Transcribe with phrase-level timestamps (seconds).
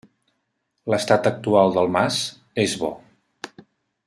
[0.93, 2.17] L’estat actual del mas,
[2.67, 2.91] és bo.